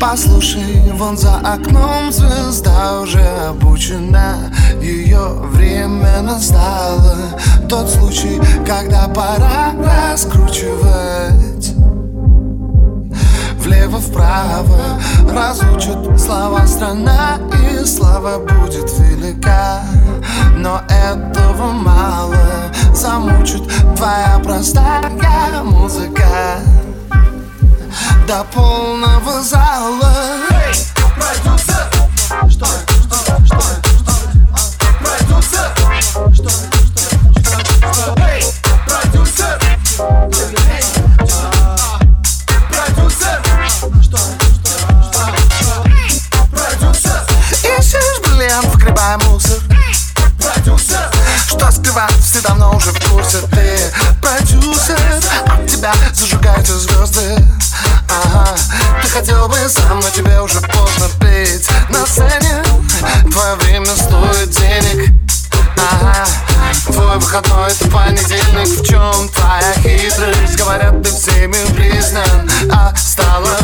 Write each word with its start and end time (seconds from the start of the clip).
Послушай, 0.00 0.82
вон 0.92 1.16
за 1.16 1.36
окном 1.36 2.12
звезда 2.12 3.00
уже 3.00 3.22
обучена. 3.48 4.52
Ее 4.80 5.18
время 5.50 6.20
настало. 6.22 7.16
Тот 7.68 7.88
случай, 7.88 8.40
когда 8.66 9.08
пора 9.08 9.72
раскручивать. 10.12 11.74
Влево-вправо 13.64 15.00
разучат 15.30 16.20
слова 16.20 16.66
страна 16.66 17.38
И 17.52 17.84
слава 17.86 18.38
будет 18.38 18.90
велика. 18.98 19.80
Но 20.56 20.82
этого 20.88 21.72
мало 21.72 22.36
Замучит 22.94 23.62
твоя 23.96 24.38
простая 24.42 25.10
музыка 25.64 26.60
до 28.26 28.44
полного 28.44 29.42
зала. 29.42 30.14
Продюсер, 31.14 31.88
что, 32.50 32.66
что, 32.66 32.66
что, 33.06 33.18
что, 33.46 33.56
продюсер, 35.00 35.68
что, 36.34 36.50
что, 37.92 38.14
продюсер, 38.14 38.60
продюсер, 38.86 39.60
что, 44.02 44.18
продюсер. 46.54 47.20
Ищешь 47.78 48.18
бриллиант, 48.22 48.66
вгребай 48.74 49.16
мусор. 49.28 49.58
Продюсер, 50.38 51.10
что 51.46 51.70
скрывать, 51.70 52.18
все 52.22 52.40
давно 52.40 52.76
уже 52.76 52.90
в 52.90 53.10
курсе. 53.10 53.38
Ты 53.52 53.63
стоит 64.04 64.50
денег. 64.50 65.10
Ага, 65.76 66.26
твой 66.86 67.16
выходной 67.16 67.70
это 67.70 67.88
понедельник. 67.90 68.68
В 68.68 68.84
чем 68.84 69.28
твоя 69.30 69.74
хитрость? 69.82 70.56
Говорят, 70.56 71.02
ты 71.02 71.10
всеми 71.10 71.74
признан. 71.74 72.50
А 72.70 72.94
стала 72.96 73.58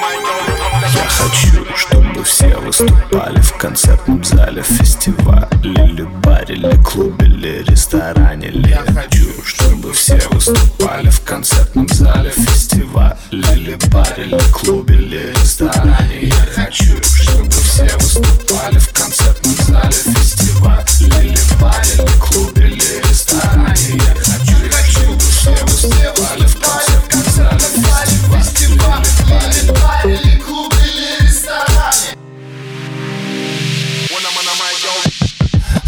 Я 0.00 1.08
хочу, 1.08 1.66
чтобы 1.76 2.24
все 2.24 2.56
выступали 2.56 3.38
в 3.40 3.52
концертном 3.58 4.24
зале 4.24 4.62
фестивале 4.62 5.46
Или 5.62 6.04
баре, 6.24 6.54
или 6.54 6.82
клубе, 6.82 7.26
или 7.26 7.62
ресторане. 7.68 8.50
Я 8.66 8.82
хочу, 8.94 9.28
чтобы 9.44 9.92
все 9.92 10.18
выступали 10.30 11.10
в 11.10 11.20
концертном 11.20 11.86
зале 11.88 12.30
фестивале 12.30 13.16
Или 13.30 13.76
баре, 13.92 14.24
или 14.24 14.52
клубе, 14.52 14.94
или 14.94 15.32
ресторане. 15.34 16.18
Я 16.22 16.46
хочу, 16.54 16.96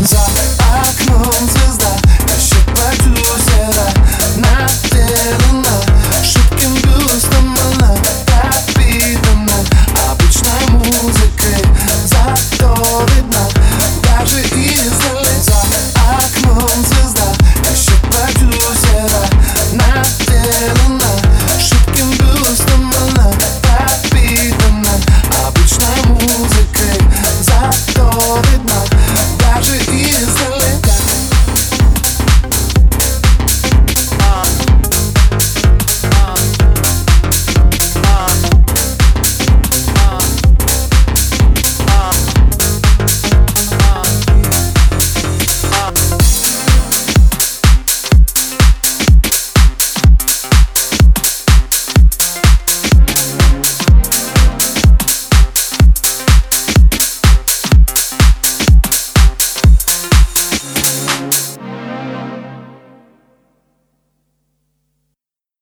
Zara. 0.05 0.62